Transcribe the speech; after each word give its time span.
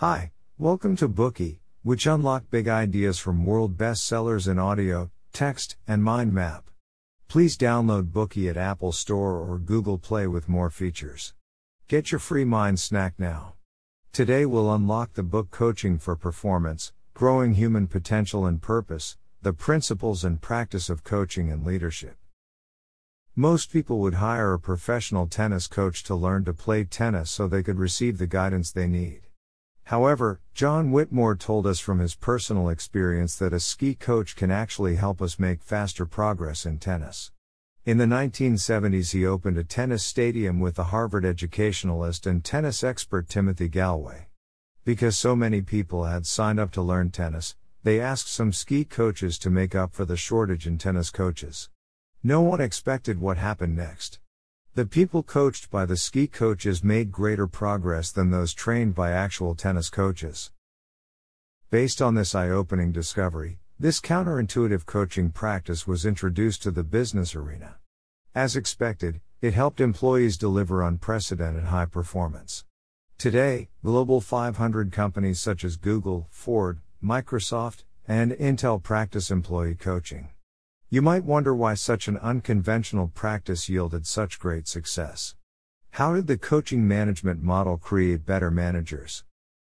Hi, 0.00 0.30
welcome 0.58 0.94
to 0.98 1.08
Bookey, 1.08 1.58
which 1.82 2.06
unlock 2.06 2.44
big 2.50 2.68
ideas 2.68 3.18
from 3.18 3.44
world 3.44 3.76
bestsellers 3.76 4.46
in 4.46 4.56
audio, 4.56 5.10
text, 5.32 5.76
and 5.88 6.04
mind 6.04 6.32
map. 6.32 6.70
Please 7.26 7.58
download 7.58 8.12
Bookey 8.12 8.48
at 8.48 8.56
Apple 8.56 8.92
Store 8.92 9.40
or 9.40 9.58
Google 9.58 9.98
Play 9.98 10.28
with 10.28 10.48
more 10.48 10.70
features. 10.70 11.34
Get 11.88 12.12
your 12.12 12.20
free 12.20 12.44
mind 12.44 12.78
snack 12.78 13.14
now. 13.18 13.54
Today 14.12 14.46
we'll 14.46 14.72
unlock 14.72 15.14
the 15.14 15.24
book 15.24 15.50
Coaching 15.50 15.98
for 15.98 16.14
Performance, 16.14 16.92
Growing 17.12 17.54
Human 17.54 17.88
Potential 17.88 18.46
and 18.46 18.62
Purpose, 18.62 19.16
the 19.42 19.52
principles 19.52 20.22
and 20.22 20.40
practice 20.40 20.88
of 20.88 21.02
coaching 21.02 21.50
and 21.50 21.66
leadership. 21.66 22.18
Most 23.34 23.72
people 23.72 23.98
would 23.98 24.14
hire 24.14 24.52
a 24.52 24.60
professional 24.60 25.26
tennis 25.26 25.66
coach 25.66 26.04
to 26.04 26.14
learn 26.14 26.44
to 26.44 26.54
play 26.54 26.84
tennis 26.84 27.32
so 27.32 27.48
they 27.48 27.64
could 27.64 27.80
receive 27.80 28.18
the 28.18 28.28
guidance 28.28 28.70
they 28.70 28.86
need. 28.86 29.22
However, 29.88 30.42
John 30.52 30.92
Whitmore 30.92 31.34
told 31.34 31.66
us 31.66 31.80
from 31.80 31.98
his 31.98 32.14
personal 32.14 32.68
experience 32.68 33.36
that 33.36 33.54
a 33.54 33.58
ski 33.58 33.94
coach 33.94 34.36
can 34.36 34.50
actually 34.50 34.96
help 34.96 35.22
us 35.22 35.38
make 35.38 35.62
faster 35.62 36.04
progress 36.04 36.66
in 36.66 36.76
tennis. 36.76 37.32
In 37.86 37.96
the 37.96 38.04
1970s, 38.04 39.12
he 39.12 39.24
opened 39.24 39.56
a 39.56 39.64
tennis 39.64 40.04
stadium 40.04 40.60
with 40.60 40.74
the 40.74 40.92
Harvard 40.92 41.24
educationalist 41.24 42.26
and 42.26 42.44
tennis 42.44 42.84
expert 42.84 43.30
Timothy 43.30 43.70
Gallwey. 43.70 44.26
Because 44.84 45.16
so 45.16 45.34
many 45.34 45.62
people 45.62 46.04
had 46.04 46.26
signed 46.26 46.60
up 46.60 46.70
to 46.72 46.82
learn 46.82 47.10
tennis, 47.10 47.56
they 47.82 47.98
asked 47.98 48.28
some 48.28 48.52
ski 48.52 48.84
coaches 48.84 49.38
to 49.38 49.48
make 49.48 49.74
up 49.74 49.94
for 49.94 50.04
the 50.04 50.18
shortage 50.18 50.66
in 50.66 50.76
tennis 50.76 51.08
coaches. 51.08 51.70
No 52.22 52.42
one 52.42 52.60
expected 52.60 53.22
what 53.22 53.38
happened 53.38 53.74
next. 53.74 54.18
The 54.78 54.86
people 54.86 55.24
coached 55.24 55.72
by 55.72 55.86
the 55.86 55.96
ski 55.96 56.28
coaches 56.28 56.84
made 56.84 57.10
greater 57.10 57.48
progress 57.48 58.12
than 58.12 58.30
those 58.30 58.54
trained 58.54 58.94
by 58.94 59.10
actual 59.10 59.56
tennis 59.56 59.90
coaches. 59.90 60.52
Based 61.68 62.00
on 62.00 62.14
this 62.14 62.32
eye 62.32 62.50
opening 62.50 62.92
discovery, 62.92 63.58
this 63.80 64.00
counterintuitive 64.00 64.86
coaching 64.86 65.30
practice 65.30 65.88
was 65.88 66.06
introduced 66.06 66.62
to 66.62 66.70
the 66.70 66.84
business 66.84 67.34
arena. 67.34 67.78
As 68.36 68.54
expected, 68.54 69.20
it 69.40 69.52
helped 69.52 69.80
employees 69.80 70.38
deliver 70.38 70.80
unprecedented 70.86 71.64
high 71.64 71.86
performance. 71.86 72.64
Today, 73.18 73.70
Global 73.84 74.20
500 74.20 74.92
companies 74.92 75.40
such 75.40 75.64
as 75.64 75.74
Google, 75.74 76.28
Ford, 76.30 76.78
Microsoft, 77.02 77.82
and 78.06 78.30
Intel 78.30 78.80
practice 78.80 79.32
employee 79.32 79.74
coaching. 79.74 80.28
You 80.90 81.02
might 81.02 81.24
wonder 81.24 81.54
why 81.54 81.74
such 81.74 82.08
an 82.08 82.16
unconventional 82.16 83.08
practice 83.08 83.68
yielded 83.68 84.06
such 84.06 84.38
great 84.38 84.66
success. 84.66 85.36
How 85.90 86.14
did 86.14 86.26
the 86.26 86.38
coaching 86.38 86.88
management 86.88 87.42
model 87.42 87.76
create 87.76 88.24
better 88.24 88.50
managers? 88.50 89.22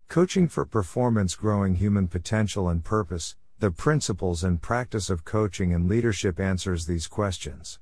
Coaching 0.07 0.47
for 0.47 0.65
performance 0.65 1.35
growing 1.35 1.75
human 1.75 2.07
potential 2.07 2.69
and 2.69 2.85
purpose, 2.85 3.35
the 3.59 3.73
principles 3.73 4.45
and 4.45 4.63
practice 4.63 5.11
of 5.11 5.25
coaching 5.25 5.75
and 5.75 5.89
leadership 5.89 6.39
answers 6.39 6.87
these 6.87 7.09
questions. 7.09 7.81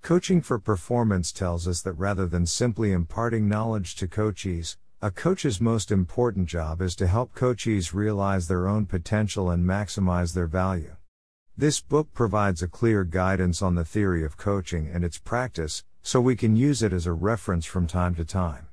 Coaching 0.00 0.42
for 0.42 0.60
performance 0.60 1.32
tells 1.32 1.66
us 1.66 1.82
that 1.82 1.94
rather 1.94 2.26
than 2.26 2.46
simply 2.46 2.92
imparting 2.92 3.48
knowledge 3.48 3.96
to 3.96 4.06
coachees, 4.06 4.76
a 5.00 5.10
coach's 5.10 5.60
most 5.60 5.90
important 5.90 6.48
job 6.48 6.80
is 6.82 6.94
to 6.94 7.08
help 7.08 7.34
coachees 7.34 7.92
realize 7.92 8.46
their 8.46 8.68
own 8.68 8.86
potential 8.86 9.50
and 9.50 9.66
maximize 9.66 10.34
their 10.34 10.46
value. 10.46 10.94
This 11.54 11.82
book 11.82 12.14
provides 12.14 12.62
a 12.62 12.66
clear 12.66 13.04
guidance 13.04 13.60
on 13.60 13.74
the 13.74 13.84
theory 13.84 14.24
of 14.24 14.38
coaching 14.38 14.88
and 14.88 15.04
its 15.04 15.18
practice, 15.18 15.84
so 16.02 16.18
we 16.18 16.34
can 16.34 16.56
use 16.56 16.82
it 16.82 16.94
as 16.94 17.06
a 17.06 17.12
reference 17.12 17.66
from 17.66 17.86
time 17.86 18.14
to 18.14 18.24
time. 18.24 18.68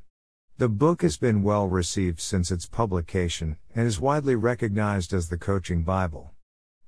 The 0.58 0.70
book 0.70 1.02
has 1.02 1.18
been 1.18 1.44
well 1.44 1.68
received 1.68 2.22
since 2.22 2.52
its 2.52 2.66
publication 2.66 3.58
and 3.76 3.86
is 3.86 4.00
widely 4.00 4.36
recognized 4.36 5.14
as 5.14 5.28
the 5.28 5.38
coaching 5.38 5.84
Bible. 5.84 6.32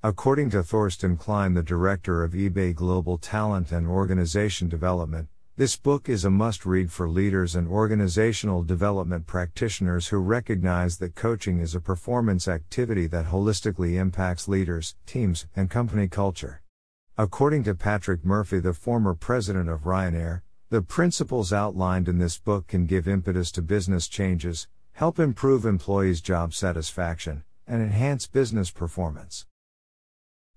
According 0.02 0.52
to 0.52 0.64
Thorsten 0.64 1.17
Klein, 1.17 1.56
the 1.56 1.62
director 1.62 2.23
of 2.23 2.31
eBay 2.31 2.73
Global 2.73 3.17
Talent 3.17 3.74
and 3.74 3.85
Organization 3.85 4.69
Development, 4.69 5.28
this 5.61 5.75
book 5.75 6.09
is 6.09 6.25
a 6.25 6.29
must 6.31 6.66
read 6.66 6.91
for 6.91 7.07
leaders 7.07 7.55
and 7.55 7.67
organizational 7.67 8.63
development 8.63 9.27
practitioners 9.27 10.07
who 10.07 10.17
recognize 10.17 10.97
that 10.97 11.13
coaching 11.13 11.59
is 11.59 11.75
a 11.75 11.79
performance 11.79 12.47
activity 12.47 13.05
that 13.05 13.27
holistically 13.27 13.94
impacts 13.94 14.47
leaders, 14.47 14.95
teams, 15.05 15.45
and 15.55 15.69
company 15.69 16.07
culture. 16.07 16.63
According 17.16 17.63
to 17.66 17.75
Patrick 17.75 18.25
Murphy, 18.25 18.59
the 18.59 18.73
former 18.73 19.13
president 19.13 19.69
of 19.69 19.81
Ryanair, 19.81 20.41
the 20.71 20.81
principles 20.81 21.53
outlined 21.53 22.09
in 22.09 22.17
this 22.17 22.39
book 22.39 22.66
can 22.66 22.88
give 22.88 23.07
impetus 23.07 23.51
to 23.51 23.61
business 23.61 24.07
changes, 24.07 24.67
help 24.94 25.19
improve 25.19 25.63
employees' 25.63 26.21
job 26.21 26.55
satisfaction, 26.55 27.44
and 27.67 27.83
enhance 27.83 28.25
business 28.25 28.71
performance. 28.71 29.45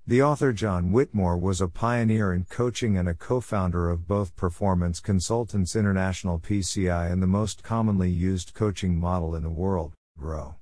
The 0.06 0.20
author 0.20 0.52
John 0.52 0.92
Whitmore 0.92 1.38
was 1.38 1.62
a 1.62 1.66
pioneer 1.66 2.30
in 2.34 2.44
coaching 2.44 2.98
and 2.98 3.08
a 3.08 3.14
co 3.14 3.40
founder 3.40 3.88
of 3.88 4.06
both 4.06 4.36
Performance 4.36 5.00
Consultants 5.00 5.74
International 5.74 6.38
PCI 6.38 7.10
and 7.10 7.22
the 7.22 7.26
most 7.26 7.62
commonly 7.62 8.10
used 8.10 8.52
coaching 8.52 9.00
model 9.00 9.34
in 9.34 9.42
the 9.42 9.48
world, 9.48 9.94
GROW. 10.18 10.56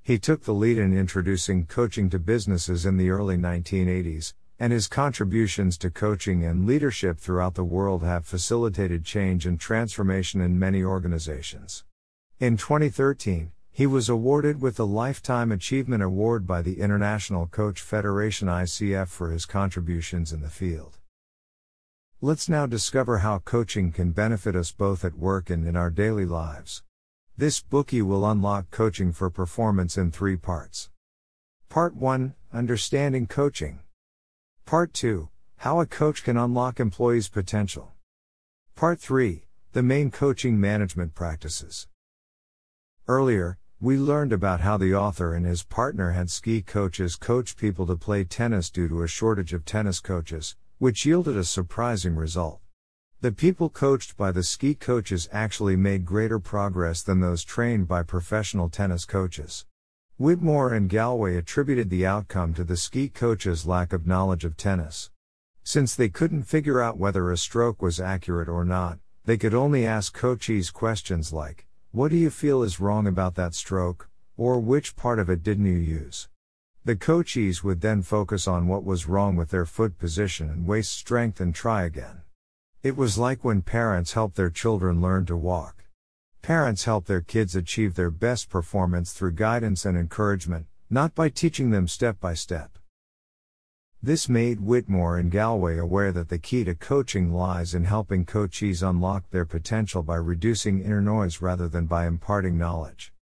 He 0.00 0.16
took 0.16 0.44
the 0.44 0.54
lead 0.54 0.78
in 0.78 0.96
introducing 0.96 1.66
coaching 1.66 2.08
to 2.10 2.20
businesses 2.20 2.86
in 2.86 2.96
the 2.96 3.10
early 3.10 3.36
1980s, 3.36 4.32
and 4.60 4.72
his 4.72 4.86
contributions 4.86 5.76
to 5.78 5.90
coaching 5.90 6.44
and 6.44 6.64
leadership 6.64 7.18
throughout 7.18 7.54
the 7.54 7.64
world 7.64 8.04
have 8.04 8.24
facilitated 8.24 9.04
change 9.04 9.44
and 9.44 9.58
transformation 9.58 10.40
in 10.40 10.56
many 10.56 10.84
organizations. 10.84 11.82
In 12.38 12.56
2013, 12.56 13.50
he 13.76 13.88
was 13.88 14.08
awarded 14.08 14.62
with 14.62 14.76
the 14.76 14.86
Lifetime 14.86 15.50
Achievement 15.50 16.00
Award 16.00 16.46
by 16.46 16.62
the 16.62 16.78
International 16.78 17.48
Coach 17.48 17.80
Federation 17.80 18.46
ICF 18.46 19.08
for 19.08 19.32
his 19.32 19.46
contributions 19.46 20.32
in 20.32 20.42
the 20.42 20.48
field. 20.48 20.98
Let's 22.20 22.48
now 22.48 22.66
discover 22.66 23.18
how 23.18 23.40
coaching 23.40 23.90
can 23.90 24.12
benefit 24.12 24.54
us 24.54 24.70
both 24.70 25.04
at 25.04 25.18
work 25.18 25.50
and 25.50 25.66
in 25.66 25.74
our 25.74 25.90
daily 25.90 26.24
lives. 26.24 26.84
This 27.36 27.60
Bookey 27.60 28.00
will 28.00 28.24
unlock 28.24 28.70
coaching 28.70 29.10
for 29.10 29.28
performance 29.28 29.98
in 29.98 30.12
three 30.12 30.36
parts. 30.36 30.90
Part 31.68 31.96
1 31.96 32.32
Understanding 32.52 33.26
Coaching. 33.26 33.80
Part 34.66 34.94
2 34.94 35.30
How 35.56 35.80
a 35.80 35.86
coach 35.86 36.22
can 36.22 36.36
unlock 36.36 36.78
employees' 36.78 37.28
potential. 37.28 37.90
Part 38.76 39.00
3 39.00 39.46
The 39.72 39.82
main 39.82 40.12
coaching 40.12 40.60
management 40.60 41.16
practices. 41.16 41.88
Earlier, 43.08 43.58
we 43.84 43.98
learned 43.98 44.32
about 44.32 44.60
how 44.62 44.78
the 44.78 44.94
author 44.94 45.34
and 45.34 45.44
his 45.44 45.62
partner 45.62 46.12
had 46.12 46.30
ski 46.30 46.62
coaches 46.62 47.16
coach 47.16 47.54
people 47.54 47.84
to 47.84 47.94
play 47.94 48.24
tennis 48.24 48.70
due 48.70 48.88
to 48.88 49.02
a 49.02 49.06
shortage 49.06 49.52
of 49.52 49.62
tennis 49.66 50.00
coaches, 50.00 50.56
which 50.78 51.04
yielded 51.04 51.36
a 51.36 51.44
surprising 51.44 52.16
result. 52.16 52.60
The 53.20 53.30
people 53.30 53.68
coached 53.68 54.16
by 54.16 54.32
the 54.32 54.42
ski 54.42 54.74
coaches 54.74 55.28
actually 55.30 55.76
made 55.76 56.06
greater 56.06 56.38
progress 56.38 57.02
than 57.02 57.20
those 57.20 57.44
trained 57.44 57.86
by 57.86 58.04
professional 58.04 58.70
tennis 58.70 59.04
coaches. 59.04 59.66
Whitmore 60.16 60.72
and 60.72 60.88
Gallwey 60.88 61.36
attributed 61.36 61.90
the 61.90 62.06
outcome 62.06 62.54
to 62.54 62.64
the 62.64 62.78
ski 62.78 63.10
coaches' 63.10 63.66
lack 63.66 63.92
of 63.92 64.06
knowledge 64.06 64.46
of 64.46 64.56
tennis. 64.56 65.10
Since 65.62 65.94
they 65.94 66.08
couldn't 66.08 66.44
figure 66.44 66.80
out 66.80 66.96
whether 66.96 67.30
a 67.30 67.36
stroke 67.36 67.82
was 67.82 68.00
accurate 68.00 68.48
or 68.48 68.64
not, 68.64 68.98
they 69.26 69.36
could 69.36 69.52
only 69.52 69.84
ask 69.84 70.16
coachees 70.18 70.72
questions 70.72 71.34
like, 71.34 71.66
what 71.94 72.10
do 72.10 72.16
you 72.16 72.28
feel 72.28 72.64
is 72.64 72.80
wrong 72.80 73.06
about 73.06 73.36
that 73.36 73.54
stroke, 73.54 74.08
or 74.36 74.58
which 74.58 74.96
part 74.96 75.20
of 75.20 75.30
it 75.30 75.44
didn't 75.44 75.66
you 75.66 75.78
use? 75.78 76.28
The 76.84 76.96
coachees 76.96 77.62
would 77.62 77.82
then 77.82 78.02
focus 78.02 78.48
on 78.48 78.66
what 78.66 78.82
was 78.82 79.06
wrong 79.06 79.36
with 79.36 79.50
their 79.50 79.64
foot 79.64 79.96
position 79.96 80.50
and 80.50 80.66
waist 80.66 80.90
strength 80.90 81.40
and 81.40 81.54
try 81.54 81.84
again. 81.84 82.22
It 82.82 82.96
was 82.96 83.16
like 83.16 83.44
when 83.44 83.62
parents 83.62 84.14
help 84.14 84.34
their 84.34 84.50
children 84.50 85.00
learn 85.00 85.24
to 85.26 85.36
walk. 85.36 85.84
Parents 86.42 86.82
help 86.82 87.06
their 87.06 87.20
kids 87.20 87.54
achieve 87.54 87.94
their 87.94 88.10
best 88.10 88.50
performance 88.50 89.12
through 89.12 89.34
guidance 89.34 89.84
and 89.84 89.96
encouragement, 89.96 90.66
not 90.90 91.14
by 91.14 91.28
teaching 91.28 91.70
them 91.70 91.86
step 91.86 92.18
by 92.18 92.34
step. 92.34 92.76
This 94.04 94.28
made 94.28 94.60
Whitmore 94.60 95.16
and 95.16 95.32
Gallwey 95.32 95.80
aware 95.80 96.12
that 96.12 96.28
the 96.28 96.36
key 96.36 96.62
to 96.64 96.74
coaching 96.74 97.32
lies 97.32 97.74
in 97.74 97.84
helping 97.84 98.26
coachees 98.26 98.86
unlock 98.86 99.30
their 99.30 99.46
potential 99.46 100.02
by 100.02 100.16
reducing 100.16 100.82
inner 100.82 101.00
noise 101.00 101.40
rather 101.40 101.68
than 101.68 101.86
by 101.86 102.06
imparting 102.06 102.58
knowledge. 102.58 103.14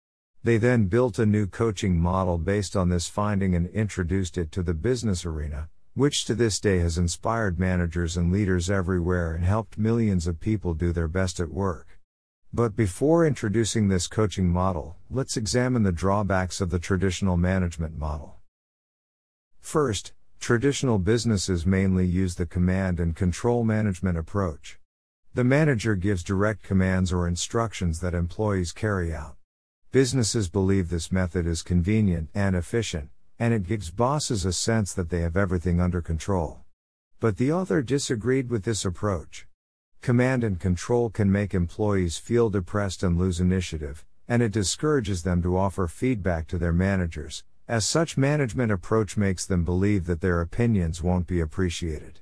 They 0.43 0.57
then 0.57 0.87
built 0.87 1.19
a 1.19 1.25
new 1.27 1.45
coaching 1.45 1.99
model 1.99 2.39
based 2.39 2.75
on 2.75 2.89
this 2.89 3.07
finding 3.07 3.53
and 3.53 3.67
introduced 3.67 4.39
it 4.39 4.51
to 4.53 4.63
the 4.63 4.73
business 4.73 5.23
arena, 5.23 5.69
which 5.93 6.25
to 6.25 6.33
this 6.33 6.59
day 6.59 6.79
has 6.79 6.97
inspired 6.97 7.59
managers 7.59 8.17
and 8.17 8.31
leaders 8.31 8.67
everywhere 8.67 9.35
and 9.35 9.45
helped 9.45 9.77
millions 9.77 10.25
of 10.25 10.39
people 10.39 10.73
do 10.73 10.91
their 10.91 11.07
best 11.07 11.39
at 11.39 11.51
work. 11.51 11.99
But 12.51 12.75
before 12.75 13.23
introducing 13.23 13.89
this 13.89 14.07
coaching 14.07 14.49
model, 14.49 14.97
let's 15.11 15.37
examine 15.37 15.83
the 15.83 15.91
drawbacks 15.91 16.59
of 16.59 16.71
the 16.71 16.79
traditional 16.79 17.37
management 17.37 17.99
model. 17.99 18.37
First, 19.59 20.13
Traditional 20.41 20.97
businesses 20.97 21.67
mainly 21.67 22.07
use 22.07 22.33
the 22.33 22.47
command 22.47 22.99
and 22.99 23.15
control 23.15 23.63
management 23.63 24.17
approach. 24.17 24.79
The 25.35 25.43
manager 25.43 25.93
gives 25.93 26.23
direct 26.23 26.63
commands 26.63 27.13
or 27.13 27.27
instructions 27.27 27.99
that 27.99 28.15
employees 28.15 28.71
carry 28.71 29.13
out. 29.13 29.35
Businesses 29.91 30.49
believe 30.49 30.89
this 30.89 31.11
method 31.11 31.45
is 31.45 31.61
convenient 31.61 32.29
and 32.33 32.55
efficient, 32.55 33.11
and 33.37 33.53
it 33.53 33.67
gives 33.67 33.91
bosses 33.91 34.43
a 34.43 34.51
sense 34.51 34.93
that 34.93 35.11
they 35.11 35.21
have 35.21 35.37
everything 35.37 35.79
under 35.79 36.01
control. 36.01 36.61
But 37.19 37.37
the 37.37 37.51
author 37.51 37.83
disagreed 37.83 38.49
with 38.49 38.63
this 38.63 38.83
approach. 38.83 39.45
Command 40.01 40.43
and 40.43 40.59
control 40.59 41.11
can 41.11 41.31
make 41.31 41.53
employees 41.53 42.17
feel 42.17 42.49
depressed 42.49 43.03
and 43.03 43.15
lose 43.15 43.39
initiative, 43.39 44.03
and 44.27 44.41
it 44.41 44.51
discourages 44.51 45.21
them 45.21 45.43
to 45.43 45.55
offer 45.55 45.87
feedback 45.87 46.47
to 46.47 46.57
their 46.57 46.73
managers, 46.73 47.43
as 47.71 47.85
such 47.85 48.17
management 48.17 48.69
approach 48.69 49.15
makes 49.15 49.45
them 49.45 49.63
believe 49.63 50.05
that 50.05 50.19
their 50.19 50.41
opinions 50.41 51.01
won't 51.01 51.25
be 51.25 51.39
appreciated. 51.39 52.19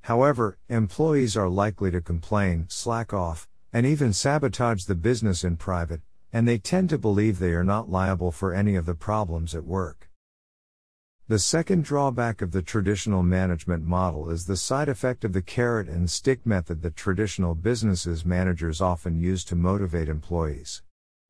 However, 0.00 0.56
employees 0.70 1.36
are 1.36 1.50
likely 1.50 1.90
to 1.90 2.00
complain, 2.00 2.64
slack 2.70 3.12
off, 3.12 3.46
and 3.74 3.84
even 3.84 4.14
sabotage 4.14 4.84
the 4.84 4.94
business 4.94 5.44
in 5.44 5.58
private, 5.58 6.00
and 6.32 6.48
they 6.48 6.56
tend 6.56 6.88
to 6.88 6.96
believe 6.96 7.38
they 7.38 7.52
are 7.52 7.62
not 7.62 7.90
liable 7.90 8.32
for 8.32 8.54
any 8.54 8.74
of 8.74 8.86
the 8.86 8.94
problems 8.94 9.54
at 9.54 9.66
work. 9.66 10.08
The 11.28 11.40
second 11.40 11.84
drawback 11.84 12.40
of 12.40 12.52
the 12.52 12.62
traditional 12.62 13.22
management 13.22 13.84
model 13.84 14.30
is 14.30 14.46
the 14.46 14.56
side 14.56 14.88
effect 14.88 15.24
of 15.24 15.34
the 15.34 15.42
carrot 15.42 15.90
and 15.90 16.10
stick 16.10 16.46
method 16.46 16.80
that 16.80 16.96
traditional 16.96 17.54
businesses 17.54 18.24
managers 18.24 18.80
often 18.80 19.20
use 19.20 19.44
to 19.44 19.56
motivate 19.56 20.08
employees. 20.08 20.82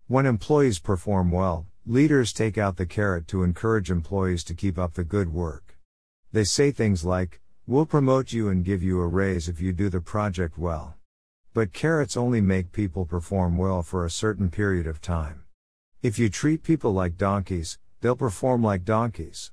When 0.07 0.25
employees 0.25 0.79
perform 0.79 1.33
well, 1.33 1.67
leaders 1.89 2.33
take 2.33 2.59
out 2.59 2.77
the 2.77 2.85
carrot 2.85 3.29
to 3.29 3.45
encourage 3.45 3.93
employees 3.93 4.43
to 4.43 4.55
keep 4.55 4.77
up 4.77 4.95
the 4.95 5.05
good 5.05 5.33
work. 5.33 5.79
They 6.33 6.43
say 6.43 6.73
things 6.73 7.05
like, 7.05 7.41
We'll 7.69 7.87
promote 7.87 8.33
you 8.33 8.49
and 8.49 8.65
give 8.65 8.83
you 8.83 9.01
a 9.01 9.07
raise 9.07 9.49
if 9.49 9.61
you 9.61 9.73
do 9.73 9.89
the 9.89 10.01
project 10.01 10.59
well. 10.59 10.95
But 11.55 11.73
carrots 11.73 12.17
only 12.17 12.41
make 12.41 12.73
people 12.73 13.07
perform 13.07 13.57
well 13.57 13.85
for 13.85 14.05
a 14.05 14.11
certain 14.11 14.51
period 14.51 14.89
of 14.89 15.01
time. 15.01 15.45
If 16.03 16.19
you 16.19 16.29
treat 16.29 16.65
people 16.65 16.93
like 16.93 17.17
donkeys, 17.17 17.79
they'll 18.01 18.17
perform 18.17 18.65
like 18.65 18.85
donkeys. 18.85 19.53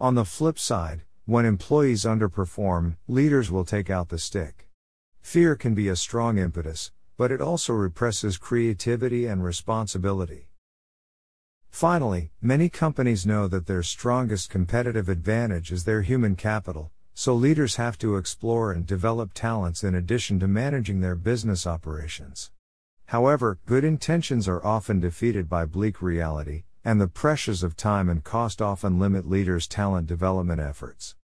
On 0.00 0.16
the 0.16 0.24
flip 0.24 0.58
side, 0.58 1.02
when 1.26 1.44
employees 1.44 2.04
underperform, 2.04 2.96
leaders 3.06 3.52
will 3.52 3.64
take 3.64 3.88
out 3.88 4.08
the 4.08 4.18
stick. 4.18 4.68
Fear 5.20 5.54
can 5.54 5.74
be 5.74 5.88
a 5.88 5.94
strong 5.94 6.38
impetus, 6.38 6.90
but 7.16 7.30
it 7.30 7.40
also 7.40 7.72
represses 7.72 8.36
creativity 8.36 9.26
and 9.26 9.44
responsibility. 9.44 10.47
Finally, 11.70 12.30
many 12.42 12.68
companies 12.68 13.24
know 13.24 13.46
that 13.46 13.66
their 13.66 13.82
strongest 13.82 14.50
competitive 14.50 15.08
advantage 15.08 15.70
is 15.70 15.84
their 15.84 16.02
human 16.02 16.34
capital, 16.34 16.90
so 17.14 17.34
leaders 17.34 17.76
have 17.76 17.96
to 17.98 18.16
explore 18.16 18.72
and 18.72 18.86
develop 18.86 19.32
talents 19.32 19.84
in 19.84 19.94
addition 19.94 20.40
to 20.40 20.48
managing 20.48 21.00
their 21.00 21.14
business 21.14 21.66
operations. 21.66 22.50
However, 23.06 23.58
good 23.66 23.84
intentions 23.84 24.48
are 24.48 24.64
often 24.64 25.00
defeated 25.00 25.48
by 25.48 25.66
bleak 25.66 26.02
reality, 26.02 26.64
and 26.84 27.00
the 27.00 27.08
pressures 27.08 27.62
of 27.62 27.76
time 27.76 28.08
and 28.08 28.22
cost 28.22 28.60
often 28.60 28.98
limit 28.98 29.28
leaders' 29.28 29.66
talent 29.66 30.06
development 30.06 30.60
efforts. 30.60 31.14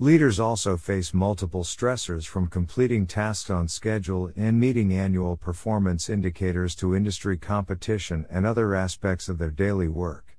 Leaders 0.00 0.38
also 0.38 0.76
face 0.76 1.12
multiple 1.12 1.64
stressors 1.64 2.24
from 2.24 2.46
completing 2.46 3.04
tasks 3.04 3.50
on 3.50 3.66
schedule 3.66 4.30
and 4.36 4.60
meeting 4.60 4.92
annual 4.92 5.36
performance 5.36 6.08
indicators 6.08 6.76
to 6.76 6.94
industry 6.94 7.36
competition 7.36 8.24
and 8.30 8.46
other 8.46 8.76
aspects 8.76 9.28
of 9.28 9.38
their 9.38 9.50
daily 9.50 9.88
work. 9.88 10.38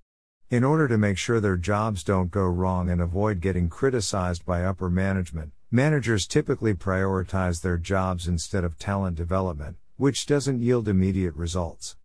In 0.50 0.64
order 0.64 0.88
to 0.88 0.98
make 0.98 1.18
sure 1.18 1.42
their 1.42 1.58
jobs 1.58 2.06
don't 2.06 2.32
go 2.32 2.46
wrong 2.46 2.90
and 2.90 3.02
avoid 3.02 3.42
getting 3.42 3.68
criticized 3.68 4.46
by 4.46 4.64
upper 4.64 4.90
management, 4.90 5.52
managers 5.70 6.26
typically 6.26 6.74
prioritize 6.74 7.62
their 7.62 7.78
jobs 7.78 8.30
instead 8.30 8.64
of 8.64 8.80
talent 8.80 9.18
development, 9.18 9.76
which 9.98 10.26
doesn't 10.26 10.62
yield 10.62 10.88
immediate 10.88 11.36
results. 11.36 11.98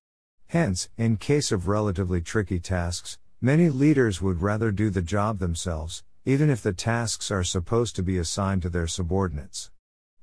Hence, 0.48 0.88
in 0.98 1.18
case 1.18 1.52
of 1.52 1.68
relatively 1.68 2.20
tricky 2.20 2.58
tasks, 2.58 3.16
many 3.40 3.70
leaders 3.70 4.20
would 4.20 4.42
rather 4.42 4.72
do 4.72 4.90
the 4.90 5.02
job 5.02 5.38
themselves, 5.38 6.02
even 6.26 6.48
if 6.48 6.62
the 6.62 6.72
tasks 6.72 7.30
are 7.30 7.44
supposed 7.44 7.94
to 7.94 8.02
be 8.02 8.16
assigned 8.16 8.62
to 8.62 8.70
their 8.70 8.86
subordinates. 8.86 9.70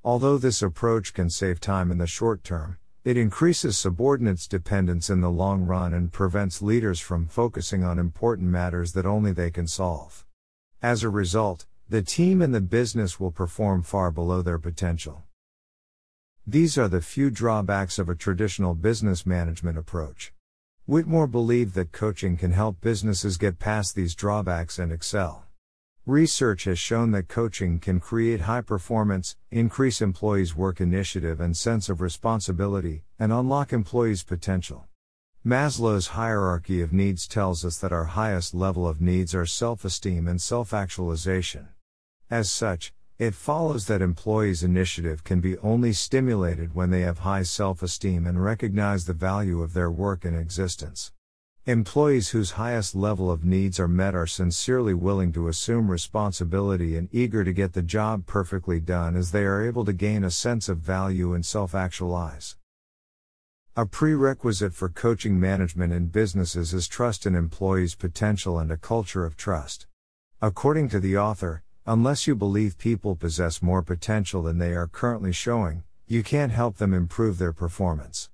Although 0.03 0.39
this 0.39 0.63
approach 0.63 1.13
can 1.13 1.30
save 1.30 1.59
time 1.59 1.92
in 1.92 2.00
the 2.00 2.07
short 2.07 2.44
term, 2.44 2.77
it 3.03 3.18
increases 3.18 3.77
subordinates' 3.77 4.48
dependence 4.48 5.09
in 5.09 5.21
the 5.21 5.30
long 5.30 5.65
run 5.65 5.94
and 5.94 6.12
prevents 6.12 6.62
leaders 6.62 7.00
from 7.00 7.27
focusing 7.27 7.83
on 7.83 8.00
important 8.00 8.50
matters 8.50 8.94
that 8.94 9.06
only 9.06 9.31
they 9.31 9.51
can 9.51 9.68
solve. 9.68 10.25
As 10.81 11.03
a 11.03 11.09
result, 11.09 11.68
the 11.88 12.01
team 12.01 12.42
and 12.42 12.53
the 12.53 12.62
business 12.62 13.19
will 13.19 13.31
perform 13.31 13.83
far 13.83 14.09
below 14.09 14.42
their 14.42 14.57
potential. 14.57 15.24
These 16.48 16.77
are 16.80 16.88
the 16.88 17.01
few 17.01 17.30
drawbacks 17.30 18.00
of 18.00 18.09
a 18.09 18.15
traditional 18.15 18.74
business 18.74 19.25
management 19.25 19.77
approach. 19.77 20.33
Whitmore 20.88 21.27
believed 21.27 21.75
that 21.75 21.92
coaching 21.92 22.38
can 22.38 22.53
help 22.53 22.81
businesses 22.81 23.38
get 23.38 23.59
past 23.59 23.94
these 23.94 24.15
drawbacks 24.15 24.80
and 24.80 24.92
excel. 24.92 25.45
Research 26.12 26.66
has 26.66 26.78
shown 26.78 27.12
that 27.12 27.30
coaching 27.30 27.80
can 27.80 28.02
create 28.02 28.42
high 28.42 28.60
performance, 28.60 29.38
increase 29.50 30.02
employees' 30.02 30.54
work 30.54 30.81
initiative 30.81 31.40
and 31.40 31.56
sense 31.56 31.88
of 31.88 32.02
responsibility, 32.02 33.06
and 33.18 33.31
unlock 33.31 33.72
employees' 33.72 34.22
potential. 34.22 34.90
Maslow's 35.46 36.08
hierarchy 36.08 36.81
of 36.81 36.92
needs 36.92 37.30
tells 37.30 37.63
us 37.63 37.78
that 37.78 37.94
our 37.94 38.04
highest 38.04 38.54
level 38.54 38.86
of 38.86 39.00
needs 39.00 39.34
are 39.34 39.46
self 39.46 39.86
esteem 39.86 40.28
and 40.28 40.42
self 40.42 40.74
actualization. 40.74 41.69
As 42.30 42.52
such, 42.52 42.92
it 43.18 43.34
follows 43.34 43.88
that 43.88 44.02
employees' 44.02 44.63
initiative 44.63 45.24
can 45.24 45.40
be 45.40 45.58
only 45.60 45.94
stimulated 45.94 46.75
when 46.75 46.90
they 46.90 47.04
have 47.04 47.19
high 47.19 47.44
self 47.44 47.81
esteem 47.81 48.28
and 48.28 48.44
recognize 48.44 49.06
the 49.06 49.13
value 49.13 49.62
of 49.62 49.72
their 49.72 49.90
work 49.90 50.25
and 50.25 50.36
existence. 50.36 51.13
Employees 51.72 52.32
whose 52.32 52.52
highest 52.52 52.96
level 52.96 53.32
of 53.32 53.46
needs 53.46 53.80
are 53.80 53.88
met 53.88 54.14
are 54.14 54.28
sincerely 54.28 54.94
willing 54.94 55.32
to 55.32 55.48
assume 55.48 55.90
responsibility 55.90 56.98
and 56.98 57.08
eager 57.14 57.46
to 57.46 57.54
get 57.54 57.72
the 57.72 57.82
job 57.82 58.26
perfectly 58.26 58.82
done 58.82 59.16
as 59.16 59.32
they 59.32 59.46
are 59.46 59.66
able 59.66 59.86
to 59.86 59.94
gain 59.94 60.26
a 60.26 60.32
sense 60.32 60.68
of 60.68 60.80
value 60.80 61.34
and 61.34 61.46
self 61.46 61.74
actualize. 61.74 62.58
A 63.78 63.86
prerequisite 63.86 64.74
for 64.74 64.90
coaching 64.90 65.40
management 65.40 65.94
in 65.94 66.08
businesses 66.08 66.74
is 66.74 66.90
trust 66.90 67.26
in 67.26 67.36
employees' 67.36 67.96
potential 67.96 68.60
and 68.60 68.70
a 68.70 68.76
culture 68.76 69.24
of 69.24 69.38
trust. 69.38 69.88
According 70.42 70.90
to 70.90 71.00
the 71.00 71.18
author, 71.18 71.64
unless 71.86 72.28
you 72.28 72.36
believe 72.36 72.78
people 72.78 73.16
possess 73.16 73.62
more 73.62 73.82
potential 73.82 74.44
than 74.44 74.58
they 74.58 74.74
are 74.74 74.88
currently 74.88 75.32
showing, 75.32 75.84
you 76.06 76.22
can't 76.22 76.52
help 76.52 76.80
them 76.80 76.94
improve 76.94 77.38
their 77.38 77.54
performance. 77.54 78.30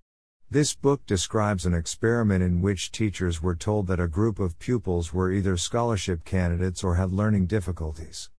This 0.50 0.74
book 0.74 1.06
describes 1.06 1.66
an 1.66 1.74
experiment 1.74 2.42
in 2.42 2.62
which 2.62 2.94
teachers 2.94 3.42
were 3.42 3.54
told 3.54 3.88
that 3.88 4.00
a 4.00 4.08
group 4.08 4.40
of 4.40 4.58
pupils 4.60 5.14
were 5.14 5.30
either 5.30 5.58
scholarship 5.58 6.24
candidates 6.24 6.86
or 6.86 6.96
had 6.96 7.12
learning 7.12 7.48
difficulties. 7.48 8.30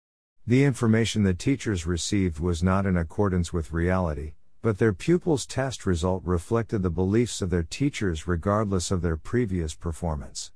The 0.46 0.64
information 0.64 1.22
the 1.22 1.34
teachers 1.34 1.86
received 1.86 2.40
was 2.40 2.62
not 2.62 2.86
in 2.86 2.96
accordance 2.96 3.52
with 3.52 3.74
reality, 3.74 4.32
but 4.62 4.78
their 4.78 4.94
pupils' 4.94 5.44
test 5.44 5.84
result 5.84 6.22
reflected 6.24 6.82
the 6.82 6.88
beliefs 6.88 7.42
of 7.42 7.50
their 7.50 7.62
teachers 7.62 8.26
regardless 8.26 8.90
of 8.90 9.02
their 9.02 9.18
previous 9.18 9.74
performance. 9.74 10.50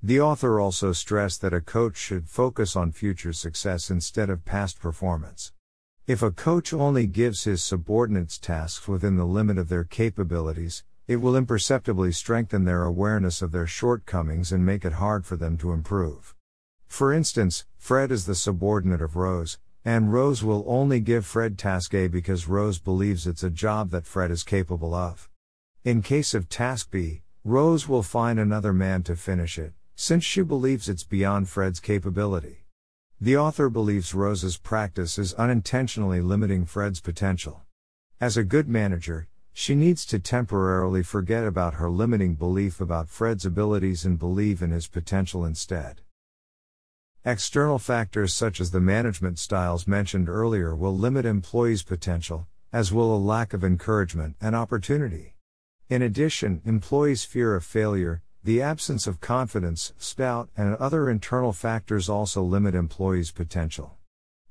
The 0.00 0.20
author 0.20 0.60
also 0.60 0.92
stressed 0.92 1.40
that 1.40 1.52
a 1.52 1.60
coach 1.60 1.96
should 1.96 2.28
focus 2.28 2.76
on 2.76 2.92
future 2.92 3.32
success 3.32 3.90
instead 3.90 4.30
of 4.30 4.44
past 4.44 4.78
performance. 4.78 5.52
If 6.08 6.22
a 6.22 6.30
coach 6.30 6.72
only 6.72 7.06
gives 7.06 7.44
his 7.44 7.62
subordinates 7.62 8.38
tasks 8.38 8.88
within 8.88 9.18
the 9.18 9.26
limit 9.26 9.58
of 9.58 9.68
their 9.68 9.84
capabilities, 9.84 10.82
it 11.06 11.16
will 11.16 11.36
imperceptibly 11.36 12.12
strengthen 12.12 12.64
their 12.64 12.82
awareness 12.84 13.42
of 13.42 13.52
their 13.52 13.66
shortcomings 13.66 14.50
and 14.50 14.64
make 14.64 14.86
it 14.86 14.94
hard 14.94 15.26
for 15.26 15.36
them 15.36 15.58
to 15.58 15.72
improve. 15.72 16.34
For 16.86 17.12
instance, 17.12 17.66
Fred 17.76 18.10
is 18.10 18.24
the 18.24 18.34
subordinate 18.34 19.02
of 19.02 19.16
Rose, 19.16 19.58
and 19.84 20.10
Rose 20.10 20.42
will 20.42 20.64
only 20.66 21.00
give 21.00 21.26
Fred 21.26 21.58
task 21.58 21.92
A 21.92 22.08
because 22.08 22.48
Rose 22.48 22.78
believes 22.78 23.26
it's 23.26 23.42
a 23.42 23.50
job 23.50 23.90
that 23.90 24.06
Fred 24.06 24.30
is 24.30 24.44
capable 24.44 24.94
of. 24.94 25.28
In 25.84 26.00
case 26.00 26.32
of 26.32 26.48
task 26.48 26.90
B, 26.90 27.20
Rose 27.44 27.86
will 27.86 28.02
find 28.02 28.40
another 28.40 28.72
man 28.72 29.02
to 29.02 29.14
finish 29.14 29.58
it, 29.58 29.74
since 29.94 30.24
she 30.24 30.40
believes 30.40 30.88
it's 30.88 31.04
beyond 31.04 31.50
Fred's 31.50 31.80
capability. 31.80 32.64
The 33.20 33.36
author 33.36 33.68
believes 33.68 34.14
Rose's 34.14 34.58
practice 34.58 35.18
is 35.18 35.34
unintentionally 35.34 36.20
limiting 36.20 36.64
Fred's 36.64 37.00
potential. 37.00 37.62
As 38.20 38.36
a 38.36 38.44
good 38.44 38.68
manager, 38.68 39.26
she 39.52 39.74
needs 39.74 40.06
to 40.06 40.20
temporarily 40.20 41.02
forget 41.02 41.44
about 41.44 41.74
her 41.74 41.90
limiting 41.90 42.36
belief 42.36 42.80
about 42.80 43.08
Fred's 43.08 43.44
abilities 43.44 44.04
and 44.04 44.20
believe 44.20 44.62
in 44.62 44.70
his 44.70 44.86
potential 44.86 45.44
instead. 45.44 46.02
External 47.24 47.80
factors 47.80 48.32
such 48.32 48.60
as 48.60 48.70
the 48.70 48.80
management 48.80 49.40
styles 49.40 49.88
mentioned 49.88 50.28
earlier 50.28 50.76
will 50.76 50.96
limit 50.96 51.26
employees' 51.26 51.82
potential, 51.82 52.46
as 52.72 52.92
will 52.92 53.12
a 53.12 53.18
lack 53.18 53.52
of 53.52 53.64
encouragement 53.64 54.36
and 54.40 54.54
opportunity. 54.54 55.34
In 55.88 56.02
addition, 56.02 56.62
employees' 56.64 57.24
fear 57.24 57.56
of 57.56 57.64
failure, 57.64 58.22
the 58.44 58.62
absence 58.62 59.06
of 59.06 59.20
confidence, 59.20 59.92
stout, 59.98 60.48
and 60.56 60.76
other 60.76 61.10
internal 61.10 61.52
factors 61.52 62.08
also 62.08 62.42
limit 62.42 62.74
employees' 62.74 63.30
potential. 63.32 63.96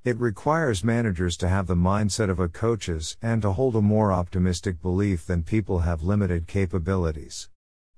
It 0.04 0.20
requires 0.20 0.84
managers 0.84 1.36
to 1.38 1.50
have 1.50 1.68
the 1.68 1.76
mindset 1.76 2.30
of 2.30 2.40
a 2.40 2.48
coach's 2.48 3.18
and 3.22 3.42
to 3.42 3.52
hold 3.52 3.76
a 3.76 3.82
more 3.82 4.12
optimistic 4.12 4.82
belief 4.82 5.26
than 5.26 5.44
people 5.44 5.80
have 5.80 6.04
limited 6.04 6.48
capabilities. 6.48 7.50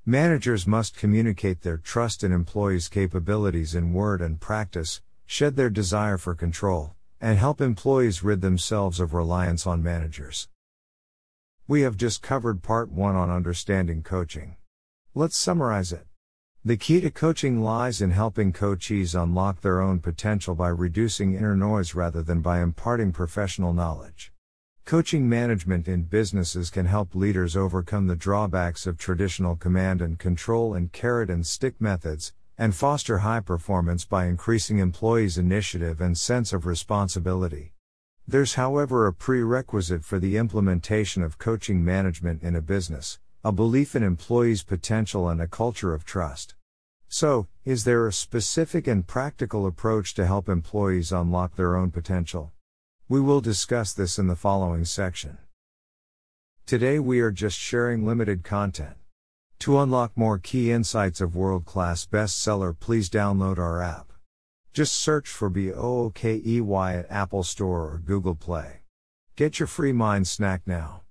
Managers 0.05 0.65
must 0.65 0.97
communicate 0.97 1.61
their 1.61 1.77
trust 1.77 2.23
in 2.23 2.31
employees' 2.31 2.87
capabilities 2.87 3.75
in 3.75 3.93
word 3.93 4.21
and 4.21 4.39
practice, 4.39 5.01
shed 5.25 5.55
their 5.55 5.69
desire 5.69 6.17
for 6.17 6.33
control, 6.33 6.95
and 7.21 7.37
help 7.37 7.61
employees 7.61 8.23
rid 8.23 8.41
themselves 8.41 8.99
of 8.99 9.13
reliance 9.13 9.67
on 9.67 9.83
managers. 9.83 10.47
We 11.67 11.81
have 11.81 11.97
just 11.97 12.23
covered 12.23 12.63
part 12.63 12.89
1 12.89 13.15
on 13.15 13.29
understanding 13.29 14.01
coaching. 14.01 14.55
Let's 15.19 15.35
summarize 15.35 15.91
it. 15.91 16.07
The 16.63 16.77
key 16.77 17.01
to 17.01 17.11
coaching 17.11 17.61
lies 17.61 17.99
in 17.99 18.11
helping 18.11 18.53
coachees 18.53 19.21
unlock 19.21 19.59
their 19.59 19.81
own 19.81 19.99
potential 19.99 20.55
by 20.55 20.69
reducing 20.69 21.33
inner 21.33 21.57
noise 21.57 21.93
rather 21.93 22.23
than 22.23 22.39
by 22.39 22.61
imparting 22.61 23.11
professional 23.11 23.73
knowledge. 23.73 24.31
Coaching 24.85 25.27
management 25.27 25.89
in 25.89 26.03
businesses 26.03 26.69
can 26.69 26.85
help 26.85 27.15
leaders 27.15 27.57
overcome 27.57 28.07
the 28.07 28.15
drawbacks 28.15 28.87
of 28.87 28.97
traditional 28.97 29.57
command 29.57 30.01
and 30.01 30.17
control 30.17 30.73
and 30.73 30.93
carrot 30.93 31.29
and 31.29 31.45
stick 31.45 31.81
methods, 31.81 32.31
and 32.57 32.73
foster 32.73 33.17
high 33.17 33.41
performance 33.41 34.05
by 34.05 34.25
increasing 34.25 34.79
employees' 34.79 35.37
initiative 35.37 35.99
and 35.99 36.17
sense 36.17 36.53
of 36.53 36.65
responsibility. 36.65 37.73
There's, 38.25 38.53
however, 38.53 39.05
a 39.05 39.13
prerequisite 39.13 40.05
for 40.05 40.17
the 40.17 40.37
implementation 40.37 41.23
of 41.23 41.37
coaching 41.37 41.83
management 41.83 42.41
in 42.41 42.55
a 42.55 42.61
business 42.61 43.19
a 43.43 43.53
belief 43.53 43.95
in 43.95 44.03
employees' 44.03 44.63
potential 44.63 45.29
and 45.29 45.41
a 45.41 45.47
culture 45.47 45.93
of 45.93 46.03
trust. 46.03 46.55
So, 47.07 47.47
is 47.63 47.85
there 47.85 48.05
a 48.05 48.13
specific 48.13 48.85
and 48.85 49.07
practical 49.07 49.65
approach 49.65 50.13
to 50.15 50.25
help 50.25 50.49
employees 50.49 51.11
unlock 51.11 51.55
their 51.55 51.75
own 51.75 51.89
potential? 51.89 52.51
We 53.07 53.21
will 53.21 53.41
discuss 53.41 53.93
this 53.93 54.19
in 54.19 54.27
the 54.27 54.35
following 54.35 54.83
section. 54.85 55.37
Today 56.65 56.99
we 56.99 57.21
are 57.21 57.31
just 57.31 57.57
sharing 57.57 58.05
limited 58.05 58.43
content. 58.43 58.97
To 59.59 59.79
unlock 59.79 60.11
more 60.15 60.37
key 60.37 60.71
insights 60.71 61.19
of 61.19 61.35
world 61.35 61.65
class 61.65 62.05
bestseller, 62.05 62.77
please 62.77 63.09
download 63.09 63.57
our 63.57 63.81
app. 63.81 64.13
Just 64.73 64.93
search 64.93 65.27
for 65.27 65.49
BOOKEY 65.49 66.61
at 66.99 67.09
Apple 67.09 67.43
Store 67.43 67.93
or 67.93 68.01
Google 68.05 68.35
Play. 68.35 68.81
Get 69.35 69.59
your 69.59 69.67
free 69.67 69.93
mind 69.93 70.27
snack 70.27 70.61
now. 70.67 71.01